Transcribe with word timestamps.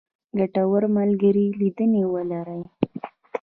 ګټورو 0.37 0.87
ملګرو 0.97 1.45
لیدنې 1.59 2.03
ولرئ. 2.13 2.61